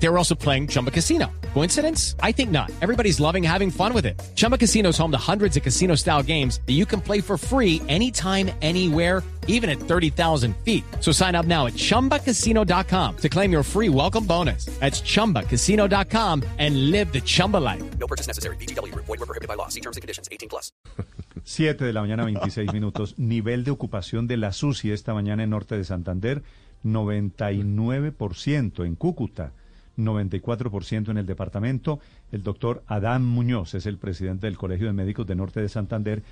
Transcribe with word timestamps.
They 0.00 0.08
were 0.08 0.18
also 0.18 0.34
playing 0.34 0.68
Chumba 0.68 0.90
Casino. 0.90 1.30
Coincidence? 1.54 2.14
I 2.22 2.32
think 2.32 2.50
not. 2.50 2.70
Everybody's 2.80 3.18
loving 3.18 3.42
having 3.42 3.70
fun 3.70 3.92
with 3.92 4.06
it. 4.06 4.20
Chumba 4.36 4.56
Casino 4.56 4.90
is 4.90 4.98
home 4.98 5.10
to 5.10 5.18
hundreds 5.18 5.56
of 5.56 5.64
casino 5.64 5.96
style 5.96 6.22
games 6.22 6.60
that 6.66 6.74
you 6.74 6.86
can 6.86 7.00
play 7.00 7.20
for 7.20 7.36
free 7.36 7.82
anytime, 7.88 8.50
anywhere, 8.62 9.24
even 9.48 9.68
at 9.68 9.80
30,000 9.80 10.56
feet. 10.58 10.84
So 11.00 11.10
sign 11.10 11.34
up 11.34 11.46
now 11.46 11.66
at 11.66 11.72
chumbacasino.com 11.72 13.16
to 13.16 13.28
claim 13.28 13.50
your 13.50 13.64
free 13.64 13.88
welcome 13.88 14.24
bonus. 14.24 14.66
That's 14.78 15.00
chumbacasino.com 15.00 16.44
and 16.58 16.92
live 16.92 17.12
the 17.12 17.20
Chumba 17.20 17.56
life. 17.56 17.82
No 17.98 18.06
purchase 18.06 18.28
necessary. 18.28 18.56
BGW. 18.56 18.94
Void 18.94 19.08
were 19.08 19.26
prohibited 19.26 19.48
by 19.48 19.54
law. 19.54 19.68
See 19.68 19.80
terms 19.80 19.96
and 19.96 20.02
conditions. 20.02 20.28
18 20.30 20.48
plus. 20.48 20.70
7 21.44 21.82
de 21.82 21.92
la 21.94 22.02
mañana, 22.02 22.24
26 22.24 22.74
minutos. 22.74 23.14
Nivel 23.18 23.64
de 23.64 23.70
ocupación 23.70 24.26
de 24.26 24.36
la 24.36 24.52
SUSI 24.52 24.92
esta 24.92 25.14
mañana 25.14 25.44
en 25.44 25.50
norte 25.50 25.78
de 25.78 25.84
Santander, 25.84 26.42
99% 26.84 28.84
en 28.84 28.94
Cúcuta, 28.96 29.52
94% 29.98 31.10
en 31.10 31.18
el 31.18 31.26
departamento. 31.26 32.00
El 32.32 32.42
doctor 32.42 32.82
Adán 32.86 33.24
Muñoz 33.24 33.74
es 33.74 33.86
el 33.86 33.98
presidente 33.98 34.46
del 34.46 34.56
Colegio 34.56 34.86
de 34.86 34.92
Médicos 34.92 35.26
de 35.26 35.36
Norte 35.36 35.60
de 35.60 35.68
Santander, 35.68 36.22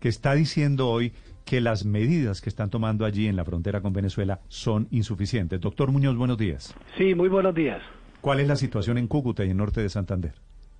que 0.00 0.08
está 0.08 0.34
diciendo 0.34 0.88
hoy 0.88 1.12
que 1.44 1.60
las 1.60 1.84
medidas 1.84 2.40
que 2.40 2.48
están 2.48 2.70
tomando 2.70 3.04
allí 3.04 3.28
en 3.28 3.36
la 3.36 3.44
frontera 3.44 3.80
con 3.80 3.92
Venezuela 3.92 4.40
son 4.48 4.88
insuficientes. 4.90 5.60
Doctor 5.60 5.92
Muñoz, 5.92 6.16
buenos 6.16 6.38
días. 6.38 6.74
Sí, 6.98 7.14
muy 7.14 7.28
buenos 7.28 7.54
días. 7.54 7.80
¿Cuál 8.20 8.40
es 8.40 8.48
la 8.48 8.56
situación 8.56 8.98
en 8.98 9.06
Cúcuta 9.06 9.44
y 9.44 9.50
en 9.50 9.56
norte 9.56 9.80
de 9.80 9.88
Santander? 9.88 10.32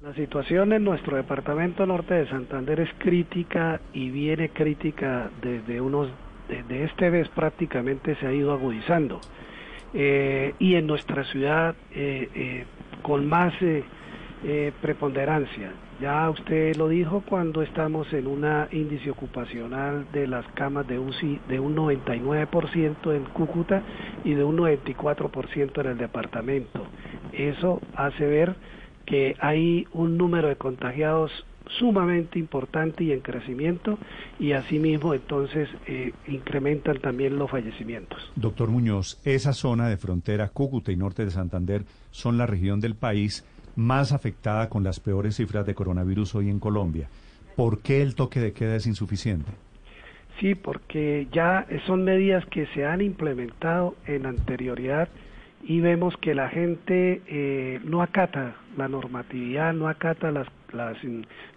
La 0.03 0.15
situación 0.15 0.73
en 0.73 0.85
nuestro 0.85 1.17
departamento 1.17 1.87
norte 1.87 2.15
de 2.15 2.29
Santander 2.29 2.81
es 2.81 2.91
crítica 2.99 3.81
y 3.95 4.11
viene 4.11 4.51
crítica 4.51 5.31
desde 5.41 5.81
unos, 5.81 6.11
desde 6.49 6.85
este 6.85 7.11
mes 7.11 7.29
prácticamente 7.31 8.15
se 8.17 8.27
ha 8.27 8.33
ido 8.33 8.53
agudizando. 8.53 9.21
Eh, 9.95 10.55
y 10.59 10.75
en 10.75 10.87
nuestra 10.87 11.25
ciudad 11.25 11.75
eh, 11.93 12.29
eh, 12.35 12.65
con 13.03 13.27
más 13.27 13.55
eh, 13.63 14.73
preponderancia. 14.83 15.73
Ya 16.01 16.29
usted 16.29 16.77
lo 16.77 16.89
dijo 16.89 17.23
cuando 17.27 17.63
estamos 17.63 18.13
en 18.13 18.27
una 18.27 18.69
índice 18.71 19.11
ocupacional 19.11 20.07
de 20.13 20.27
las 20.27 20.45
camas 20.49 20.87
de 20.87 20.99
UCI 20.99 21.41
de 21.49 21.59
un 21.59 21.75
99% 21.75 23.15
en 23.15 23.25
Cúcuta 23.25 23.83
y 24.23 24.35
de 24.35 24.45
un 24.45 24.59
94% 24.59 25.81
en 25.81 25.87
el 25.87 25.97
departamento. 25.97 26.87
Eso 27.33 27.81
hace 27.95 28.27
ver 28.27 28.57
que 29.07 29.37
hay 29.41 29.87
un 29.93 30.19
número 30.19 30.49
de 30.49 30.57
contagiados 30.57 31.33
sumamente 31.79 32.39
importante 32.39 33.05
y 33.05 33.13
en 33.13 33.21
crecimiento 33.21 33.99
y 34.39 34.53
asimismo 34.53 35.15
entonces 35.15 35.69
eh, 35.87 36.13
incrementan 36.29 36.99
también 36.99 37.39
los 37.39 37.51
fallecimientos. 37.51 38.31
Doctor 38.37 38.71
Muñoz, 38.71 39.21
esa 39.25 39.53
zona 39.53 39.89
de 39.89 39.97
frontera, 39.97 40.49
Cúcuta 40.49 40.93
y 40.93 40.97
norte 40.97 41.25
de 41.25 41.31
Santander, 41.31 41.85
son 42.11 42.39
la 42.39 42.47
región 42.47 42.81
del 42.81 42.95
país 42.95 43.45
más 43.75 44.13
afectada 44.13 44.69
con 44.69 44.83
las 44.83 45.01
peores 45.01 45.37
cifras 45.37 45.67
de 45.67 45.75
coronavirus 45.75 46.35
hoy 46.37 46.49
en 46.49 46.59
Colombia. 46.59 47.09
¿Por 47.57 47.81
qué 47.81 48.03
el 48.03 48.15
toque 48.15 48.41
de 48.41 48.53
queda 48.53 48.77
es 48.77 48.87
insuficiente? 48.87 49.51
Sí, 50.41 50.55
porque 50.55 51.29
ya 51.33 51.67
son 51.87 52.05
medidas 52.05 52.45
que 52.47 52.67
se 52.75 52.85
han 52.85 53.01
implementado 53.01 53.95
en 54.07 54.27
anterioridad 54.27 55.09
y 55.63 55.81
vemos 55.81 56.17
que 56.19 56.35
la 56.35 56.49
gente 56.49 57.23
eh, 57.27 57.81
no 57.85 58.03
acata 58.03 58.55
la 58.77 58.89
normatividad, 58.89 59.73
no 59.73 59.89
acata 59.89 60.31
las, 60.31 60.47
las 60.73 60.97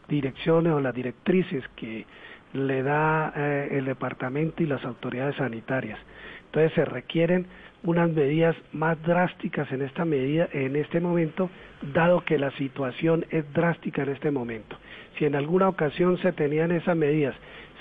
direcciones 0.07 0.73
o 0.73 0.79
las 0.79 0.95
directrices 0.95 1.63
que 1.75 2.05
le 2.53 2.81
da 2.81 3.31
eh, 3.35 3.69
el 3.71 3.85
departamento 3.85 4.63
y 4.63 4.65
las 4.65 4.83
autoridades 4.83 5.35
sanitarias. 5.35 5.99
Entonces 6.45 6.73
se 6.73 6.85
requieren 6.85 7.45
unas 7.83 8.09
medidas 8.11 8.55
más 8.73 9.01
drásticas 9.03 9.71
en 9.71 9.81
esta 9.81 10.03
medida 10.03 10.49
en 10.51 10.75
este 10.75 10.99
momento, 10.99 11.49
dado 11.93 12.21
que 12.25 12.37
la 12.37 12.51
situación 12.51 13.25
es 13.29 13.51
drástica 13.53 14.03
en 14.03 14.09
este 14.09 14.31
momento. 14.31 14.77
Si 15.17 15.25
en 15.25 15.35
alguna 15.35 15.69
ocasión 15.69 16.17
se 16.17 16.31
tenían 16.33 16.71
esas 16.71 16.97
medidas 16.97 17.35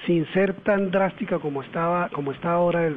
sin 0.06 0.26
ser 0.32 0.54
tan 0.62 0.90
drástica 0.90 1.38
como 1.38 1.62
estaba 1.62 2.08
como 2.10 2.32
está 2.32 2.52
ahora 2.52 2.88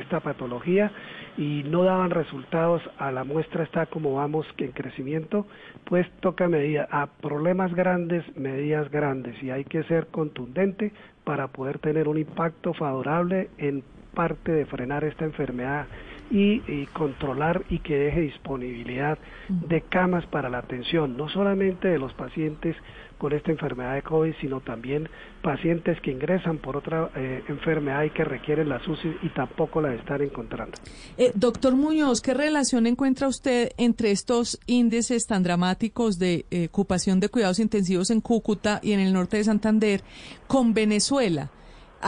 esta 0.00 0.20
patología 0.20 0.90
y 1.36 1.62
no 1.66 1.82
daban 1.84 2.10
resultados 2.10 2.82
a 2.98 3.10
la 3.10 3.24
muestra 3.24 3.64
está 3.64 3.86
como 3.86 4.14
vamos 4.14 4.46
en 4.58 4.72
crecimiento 4.72 5.46
pues 5.84 6.10
toca 6.20 6.48
medida 6.48 6.88
a 6.90 7.06
problemas 7.06 7.74
grandes 7.74 8.24
medidas 8.36 8.90
grandes 8.90 9.40
y 9.42 9.50
hay 9.50 9.64
que 9.64 9.82
ser 9.84 10.06
contundente 10.08 10.92
para 11.24 11.48
poder 11.48 11.78
tener 11.78 12.08
un 12.08 12.18
impacto 12.18 12.72
favorable 12.72 13.50
en 13.58 13.82
parte 14.14 14.52
de 14.52 14.64
frenar 14.66 15.04
esta 15.04 15.24
enfermedad 15.24 15.86
y, 16.30 16.62
y, 16.70 16.86
controlar 16.92 17.62
y 17.68 17.78
que 17.80 17.96
deje 17.96 18.20
disponibilidad 18.20 19.18
de 19.48 19.80
camas 19.82 20.26
para 20.26 20.48
la 20.48 20.58
atención, 20.58 21.16
no 21.16 21.28
solamente 21.28 21.88
de 21.88 21.98
los 21.98 22.12
pacientes 22.14 22.76
con 23.18 23.32
esta 23.32 23.50
enfermedad 23.50 23.94
de 23.94 24.02
COVID, 24.02 24.34
sino 24.40 24.60
también 24.60 25.08
pacientes 25.42 26.00
que 26.00 26.10
ingresan 26.10 26.58
por 26.58 26.76
otra 26.76 27.10
eh, 27.16 27.42
enfermedad 27.48 28.04
y 28.04 28.10
que 28.10 28.24
requieren 28.24 28.68
la 28.68 28.76
UCI 28.76 29.16
y 29.22 29.28
tampoco 29.30 29.80
la 29.80 29.94
están 29.94 30.22
encontrando. 30.22 30.76
Eh, 31.16 31.32
doctor 31.34 31.74
Muñoz, 31.76 32.20
¿qué 32.20 32.34
relación 32.34 32.86
encuentra 32.86 33.28
usted 33.28 33.70
entre 33.78 34.10
estos 34.10 34.60
índices 34.66 35.26
tan 35.26 35.42
dramáticos 35.42 36.18
de 36.18 36.44
eh, 36.50 36.66
ocupación 36.66 37.20
de 37.20 37.28
cuidados 37.28 37.58
intensivos 37.58 38.10
en 38.10 38.20
Cúcuta 38.20 38.80
y 38.82 38.92
en 38.92 39.00
el 39.00 39.12
norte 39.12 39.38
de 39.38 39.44
Santander 39.44 40.02
con 40.46 40.74
Venezuela? 40.74 41.50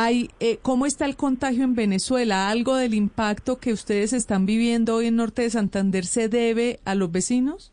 Hay, 0.01 0.31
eh, 0.39 0.59
¿Cómo 0.63 0.87
está 0.87 1.07
el 1.07 1.17
contagio 1.17 1.65
en 1.65 1.75
Venezuela? 1.75 2.51
¿Algo 2.51 2.77
del 2.77 2.95
impacto 2.95 3.59
que 3.59 3.73
ustedes 3.73 4.13
están 4.13 4.47
viviendo 4.47 4.95
hoy 4.95 5.07
en 5.09 5.17
Norte 5.17 5.43
de 5.43 5.51
Santander 5.51 6.05
se 6.05 6.29
debe 6.29 6.79
a 6.85 6.95
los 6.95 7.11
vecinos? 7.11 7.73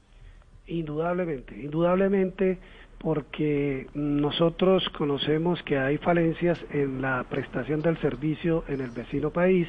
Indudablemente, 0.66 1.56
indudablemente 1.62 2.58
porque 2.98 3.86
nosotros 3.94 4.90
conocemos 4.98 5.62
que 5.62 5.78
hay 5.78 6.00
falencias 6.00 6.58
en 6.72 7.00
la 7.00 7.24
prestación 7.30 7.84
del 7.84 8.02
servicio 8.02 8.64
en 8.70 8.82
el 8.82 8.90
vecino 8.90 9.30
país 9.30 9.68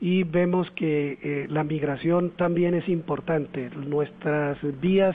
y 0.00 0.22
vemos 0.22 0.70
que 0.70 1.18
eh, 1.20 1.46
la 1.50 1.62
migración 1.62 2.30
también 2.38 2.72
es 2.72 2.88
importante. 2.88 3.68
Nuestras 3.68 4.56
vías 4.80 5.14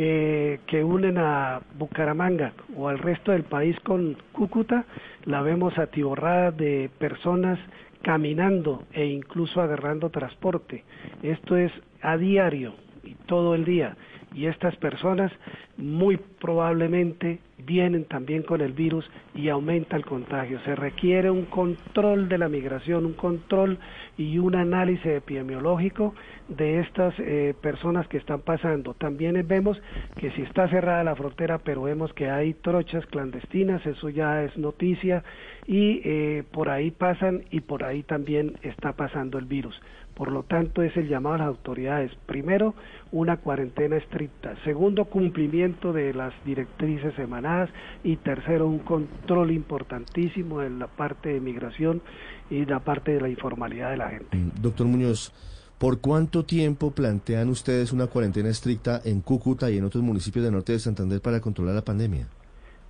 eh, 0.00 0.60
que 0.68 0.84
unen 0.84 1.18
a 1.18 1.60
Bucaramanga 1.76 2.52
o 2.76 2.86
al 2.86 3.00
resto 3.00 3.32
del 3.32 3.42
país 3.42 3.76
con 3.80 4.16
Cúcuta, 4.30 4.84
la 5.24 5.42
vemos 5.42 5.76
atiborrada 5.76 6.52
de 6.52 6.88
personas 6.98 7.58
caminando 8.02 8.84
e 8.92 9.06
incluso 9.06 9.60
agarrando 9.60 10.10
transporte. 10.10 10.84
Esto 11.24 11.56
es 11.56 11.72
a 12.00 12.16
diario 12.16 12.74
y 13.02 13.14
todo 13.26 13.56
el 13.56 13.64
día. 13.64 13.96
Y 14.34 14.46
estas 14.46 14.76
personas 14.76 15.32
muy 15.76 16.16
probablemente 16.16 17.40
vienen 17.58 18.04
también 18.04 18.42
con 18.42 18.60
el 18.60 18.72
virus 18.72 19.08
y 19.34 19.48
aumenta 19.48 19.96
el 19.96 20.04
contagio. 20.04 20.60
Se 20.64 20.76
requiere 20.76 21.30
un 21.30 21.44
control 21.46 22.28
de 22.28 22.38
la 22.38 22.48
migración, 22.48 23.04
un 23.04 23.14
control 23.14 23.78
y 24.16 24.38
un 24.38 24.54
análisis 24.54 25.06
epidemiológico 25.06 26.14
de 26.48 26.80
estas 26.80 27.14
eh, 27.18 27.54
personas 27.60 28.06
que 28.08 28.16
están 28.16 28.40
pasando. 28.40 28.94
También 28.94 29.44
vemos 29.46 29.80
que 30.16 30.30
si 30.32 30.42
está 30.42 30.68
cerrada 30.68 31.04
la 31.04 31.16
frontera, 31.16 31.58
pero 31.58 31.82
vemos 31.82 32.12
que 32.12 32.30
hay 32.30 32.54
trochas 32.54 33.04
clandestinas, 33.06 33.84
eso 33.86 34.08
ya 34.08 34.44
es 34.44 34.56
noticia, 34.56 35.24
y 35.66 36.00
eh, 36.04 36.44
por 36.50 36.70
ahí 36.70 36.90
pasan 36.90 37.44
y 37.50 37.60
por 37.60 37.84
ahí 37.84 38.02
también 38.02 38.56
está 38.62 38.92
pasando 38.92 39.38
el 39.38 39.44
virus. 39.44 39.78
Por 40.18 40.32
lo 40.32 40.42
tanto, 40.42 40.82
es 40.82 40.96
el 40.96 41.08
llamado 41.08 41.36
a 41.36 41.38
las 41.38 41.46
autoridades. 41.46 42.10
Primero, 42.26 42.74
una 43.12 43.36
cuarentena 43.36 43.96
estricta. 43.96 44.56
Segundo, 44.64 45.04
cumplimiento 45.04 45.92
de 45.92 46.12
las 46.12 46.34
directrices 46.44 47.16
emanadas. 47.20 47.70
Y 48.02 48.16
tercero, 48.16 48.66
un 48.66 48.80
control 48.80 49.52
importantísimo 49.52 50.60
en 50.60 50.80
la 50.80 50.88
parte 50.88 51.28
de 51.32 51.40
migración 51.40 52.02
y 52.50 52.64
la 52.64 52.80
parte 52.80 53.12
de 53.12 53.20
la 53.20 53.28
informalidad 53.28 53.92
de 53.92 53.96
la 53.96 54.10
gente. 54.10 54.36
Doctor 54.60 54.88
Muñoz, 54.88 55.32
¿por 55.78 56.00
cuánto 56.00 56.44
tiempo 56.44 56.90
plantean 56.90 57.48
ustedes 57.48 57.92
una 57.92 58.08
cuarentena 58.08 58.48
estricta 58.48 59.00
en 59.04 59.20
Cúcuta 59.20 59.70
y 59.70 59.78
en 59.78 59.84
otros 59.84 60.02
municipios 60.02 60.44
del 60.44 60.52
norte 60.52 60.72
de 60.72 60.80
Santander 60.80 61.20
para 61.20 61.40
controlar 61.40 61.76
la 61.76 61.82
pandemia? 61.82 62.26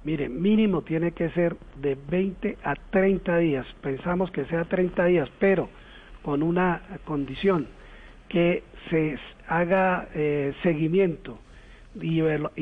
Mire, 0.03 0.31
mínimo 0.31 0.81
tiene 0.81 1.12
que 1.12 1.29
ser 1.32 1.58
de 1.82 1.94
20 2.08 2.56
a 2.64 2.75
30 2.91 3.37
días. 3.37 3.67
Pensamos 3.82 4.31
que 4.31 4.47
sea 4.47 4.64
30 4.64 5.05
días, 5.05 5.29
pero 5.38 5.69
con 6.23 6.43
una 6.43 6.82
condición 7.05 7.67
que 8.29 8.62
se 8.91 9.19
haga 9.47 10.09
eh, 10.15 10.53
seguimiento 10.62 11.38
y, 12.00 12.20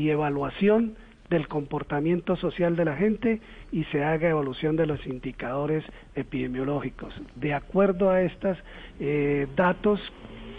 evaluación 0.09 0.95
del 1.29 1.49
comportamiento 1.49 2.37
social 2.37 2.77
de 2.77 2.85
la 2.85 2.97
gente 2.97 3.41
y 3.73 3.83
se 3.85 4.05
haga 4.05 4.29
evaluación 4.29 4.77
de 4.77 4.87
los 4.87 5.05
indicadores 5.07 5.85
epidemiológicos. 6.15 7.13
De 7.35 7.53
acuerdo 7.53 8.11
a 8.11 8.23
estos 8.23 8.57
eh, 9.01 9.49
datos 9.57 10.01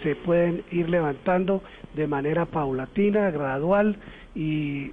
se 0.04 0.16
pueden 0.16 0.64
ir 0.72 0.90
levantando 0.90 1.64
de 1.96 2.06
manera 2.08 2.46
paulatina, 2.46 3.32
gradual 3.32 3.96
y 4.36 4.92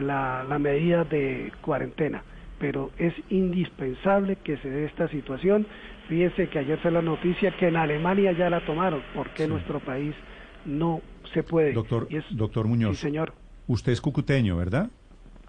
la, 0.00 0.44
la 0.48 0.58
medida 0.58 1.04
de 1.04 1.52
cuarentena. 1.60 2.22
Pero 2.58 2.90
es 2.98 3.14
indispensable 3.30 4.36
que 4.36 4.56
se 4.58 4.70
dé 4.70 4.86
esta 4.86 5.08
situación. 5.08 5.66
Fíjense 6.08 6.48
que 6.48 6.58
ayer 6.58 6.78
fue 6.78 6.90
la 6.90 7.02
noticia 7.02 7.54
que 7.56 7.68
en 7.68 7.76
Alemania 7.76 8.32
ya 8.32 8.48
la 8.48 8.64
tomaron. 8.64 9.02
¿Por 9.14 9.30
qué 9.30 9.46
nuestro 9.46 9.78
país 9.80 10.14
no 10.64 11.02
se 11.34 11.42
puede? 11.42 11.72
Doctor, 11.72 12.08
doctor 12.30 12.66
Muñoz. 12.66 12.96
Sí, 12.96 13.02
señor. 13.02 13.34
Usted 13.66 13.92
es 13.92 14.00
cucuteño, 14.00 14.56
¿verdad? 14.56 14.88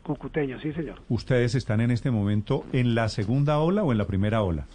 Cucuteño, 0.04 0.60
sí, 0.60 0.74
señor. 0.74 1.00
¿Ustedes 1.08 1.56
están 1.56 1.80
en 1.80 1.92
este 1.92 2.12
momento 2.12 2.66
en 2.74 2.94
la 2.94 3.08
segunda 3.08 3.60
ola 3.60 3.84
o 3.84 3.94
en 3.94 3.98
la 3.98 4.06
primera 4.06 4.42
ola? 4.42 4.66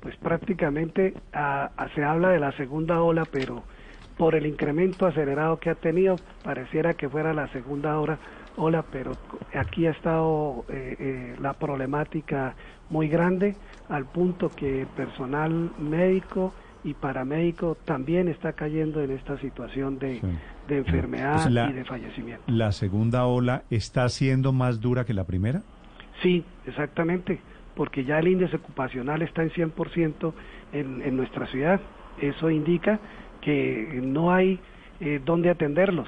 Pues 0.00 0.16
prácticamente 0.16 1.14
ah, 1.34 1.70
ah, 1.76 1.88
se 1.94 2.02
habla 2.02 2.30
de 2.30 2.40
la 2.40 2.52
segunda 2.52 3.02
ola, 3.02 3.24
pero 3.30 3.64
por 4.18 4.34
el 4.34 4.46
incremento 4.46 5.06
acelerado 5.06 5.58
que 5.58 5.70
ha 5.70 5.76
tenido, 5.76 6.16
pareciera 6.42 6.94
que 6.94 7.08
fuera 7.08 7.32
la 7.32 7.48
segunda 7.52 7.98
ola, 7.98 8.18
ola 8.56 8.84
pero 8.90 9.12
aquí 9.54 9.86
ha 9.86 9.92
estado 9.92 10.64
eh, 10.68 10.96
eh, 10.98 11.36
la 11.40 11.54
problemática 11.54 12.54
muy 12.90 13.08
grande, 13.08 13.54
al 13.88 14.06
punto 14.06 14.50
que 14.50 14.86
personal 14.96 15.70
médico 15.78 16.52
y 16.84 16.94
paramédico 16.94 17.76
también 17.84 18.28
está 18.28 18.52
cayendo 18.52 19.02
en 19.02 19.12
esta 19.12 19.38
situación 19.38 19.98
de, 19.98 20.20
de 20.66 20.78
enfermedad 20.78 21.48
y 21.48 21.72
de 21.72 21.84
fallecimiento. 21.84 22.42
¿La 22.48 22.72
segunda 22.72 23.24
ola 23.26 23.62
está 23.70 24.08
siendo 24.08 24.52
más 24.52 24.80
dura 24.80 25.04
que 25.04 25.14
la 25.14 25.24
primera? 25.24 25.62
Sí, 26.22 26.44
exactamente, 26.66 27.40
porque 27.76 28.04
ya 28.04 28.18
el 28.18 28.28
índice 28.28 28.56
ocupacional 28.56 29.22
está 29.22 29.42
en 29.42 29.50
100% 29.50 30.32
en, 30.72 31.02
en 31.02 31.16
nuestra 31.16 31.46
ciudad. 31.46 31.80
Eso 32.20 32.50
indica 32.50 32.98
que 33.48 34.00
no 34.02 34.30
hay 34.30 34.60
eh, 35.00 35.22
dónde 35.24 35.48
atenderlos, 35.48 36.06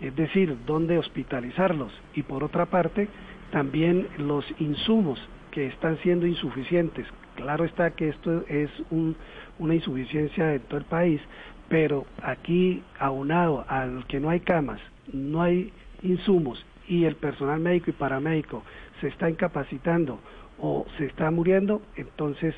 es 0.00 0.16
decir, 0.16 0.56
dónde 0.66 0.98
hospitalizarlos. 0.98 1.92
Y 2.12 2.24
por 2.24 2.42
otra 2.42 2.66
parte, 2.66 3.06
también 3.52 4.08
los 4.18 4.44
insumos 4.58 5.20
que 5.52 5.68
están 5.68 5.96
siendo 5.98 6.26
insuficientes. 6.26 7.06
Claro 7.36 7.64
está 7.64 7.92
que 7.92 8.08
esto 8.08 8.44
es 8.48 8.68
una 8.90 9.74
insuficiencia 9.76 10.54
en 10.54 10.60
todo 10.62 10.78
el 10.78 10.84
país, 10.86 11.20
pero 11.68 12.04
aquí, 12.20 12.82
aunado 12.98 13.64
al 13.68 14.04
que 14.08 14.18
no 14.18 14.30
hay 14.30 14.40
camas, 14.40 14.80
no 15.12 15.40
hay 15.40 15.72
insumos 16.02 16.66
y 16.88 17.04
el 17.04 17.14
personal 17.14 17.60
médico 17.60 17.90
y 17.90 17.92
paramédico 17.92 18.64
se 19.00 19.06
está 19.06 19.30
incapacitando 19.30 20.18
o 20.58 20.84
se 20.98 21.06
está 21.06 21.30
muriendo, 21.30 21.80
entonces 21.94 22.56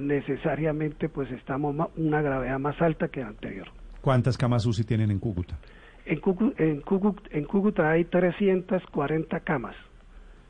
necesariamente 0.00 1.08
pues 1.08 1.30
estamos 1.30 1.74
una 1.96 2.22
gravedad 2.22 2.58
más 2.58 2.80
alta 2.80 3.08
que 3.08 3.20
la 3.20 3.28
anterior. 3.28 3.68
¿Cuántas 4.00 4.36
camas 4.36 4.66
UCI 4.66 4.84
tienen 4.84 5.10
en 5.10 5.18
Cúcuta? 5.18 5.58
En 6.04 6.18
Cúcuta, 6.20 6.62
en 6.62 6.80
Cúcuta, 6.80 7.22
en 7.30 7.44
Cúcuta 7.44 7.90
hay 7.90 8.04
340 8.04 9.40
camas. 9.40 9.76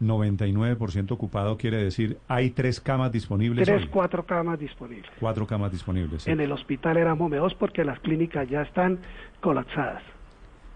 99% 0.01 1.13
ocupado 1.13 1.57
quiere 1.57 1.77
decir 1.77 2.19
hay 2.29 2.51
tres 2.51 2.81
camas 2.81 3.13
disponibles. 3.13 3.67
Tres, 3.67 3.87
cuatro 3.91 4.25
camas 4.27 4.59
disponibles. 4.59 5.11
Cuatro 5.21 5.47
camas 5.47 5.71
disponibles. 5.71 6.27
En 6.27 6.41
el 6.41 6.51
hospital 6.53 6.97
éramos 6.97 7.31
dos 7.31 7.55
porque 7.55 7.85
las 7.85 8.01
clínicas 8.01 8.49
ya 8.49 8.63
están 8.63 8.99
colapsadas. 9.41 10.03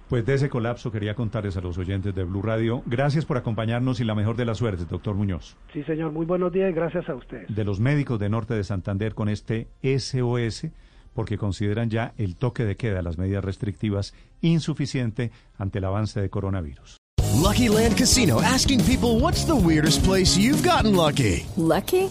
Pues 0.08 0.24
de 0.24 0.34
ese 0.34 0.48
colapso 0.48 0.92
quería 0.92 1.16
contarles 1.16 1.56
a 1.56 1.60
los 1.60 1.78
oyentes 1.78 2.14
de 2.14 2.22
Blue 2.22 2.40
Radio. 2.40 2.80
Gracias 2.86 3.24
por 3.24 3.38
acompañarnos 3.38 3.98
y 3.98 4.04
la 4.04 4.14
mejor 4.14 4.36
de 4.36 4.44
las 4.44 4.58
suertes, 4.58 4.88
doctor 4.88 5.16
Muñoz. 5.16 5.56
Sí, 5.72 5.82
señor, 5.82 6.12
muy 6.12 6.24
buenos 6.24 6.52
días 6.52 6.70
y 6.70 6.74
gracias 6.74 7.08
a 7.08 7.14
usted. 7.16 7.48
De 7.48 7.64
los 7.64 7.80
médicos 7.80 8.20
de 8.20 8.28
Norte 8.28 8.54
de 8.54 8.62
Santander 8.62 9.14
con 9.14 9.28
este 9.28 9.66
SOS, 9.82 10.68
porque 11.12 11.38
consideran 11.38 11.90
ya 11.90 12.12
el 12.18 12.36
toque 12.36 12.64
de 12.64 12.76
queda, 12.76 13.02
las 13.02 13.18
medidas 13.18 13.44
restrictivas, 13.44 14.14
insuficiente 14.42 15.32
ante 15.58 15.78
el 15.78 15.84
avance 15.84 16.20
de 16.20 16.30
coronavirus. 16.30 16.98
Lucky 17.34 17.68
Land 17.68 17.96
Casino, 17.96 18.40
asking 18.40 18.82
people 18.84 19.20
what's 19.20 19.44
the 19.44 19.56
weirdest 19.56 20.04
place 20.04 20.38
you've 20.38 20.62
gotten 20.62 20.94
lucky. 20.94 21.44
Lucky? 21.56 22.10